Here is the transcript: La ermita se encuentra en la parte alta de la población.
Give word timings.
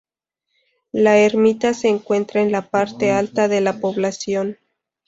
La 0.91 1.17
ermita 1.19 1.75
se 1.75 1.87
encuentra 1.87 2.41
en 2.41 2.51
la 2.51 2.71
parte 2.71 3.11
alta 3.11 3.47
de 3.47 3.61
la 3.61 3.79
población. 3.79 4.57